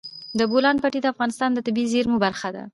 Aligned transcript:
د 0.39 0.39
بولان 0.51 0.77
پټي 0.83 0.99
د 1.01 1.07
افغانستان 1.13 1.49
د 1.53 1.59
طبیعي 1.67 1.91
زیرمو 1.93 2.17
برخه 2.25 2.49
ده. 2.55 2.63